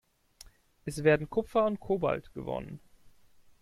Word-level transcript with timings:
Es 0.83 1.03
werden 1.03 1.29
Kupfer 1.29 1.63
und 1.67 1.79
Kobalt 1.79 2.33
gewonnen. 2.33 2.79